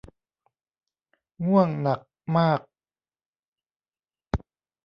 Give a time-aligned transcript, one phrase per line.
[1.45, 1.99] ง่วงหนัก
[2.37, 2.61] มาก